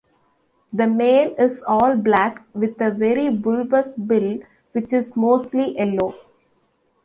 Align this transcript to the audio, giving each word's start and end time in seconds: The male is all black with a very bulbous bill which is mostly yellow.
The 0.73 0.87
male 0.87 1.35
is 1.37 1.61
all 1.61 1.95
black 1.95 2.41
with 2.55 2.81
a 2.81 2.89
very 2.89 3.29
bulbous 3.29 3.95
bill 3.95 4.39
which 4.71 4.93
is 4.93 5.15
mostly 5.15 5.77
yellow. 5.77 6.15